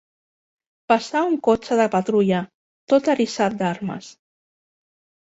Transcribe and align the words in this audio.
Passà 0.91 1.21
un 1.33 1.35
cotxe 1.49 1.79
de 1.81 1.87
patrulla, 1.97 2.41
tot 2.95 3.13
eriçat 3.17 3.63
d'armes 3.63 4.13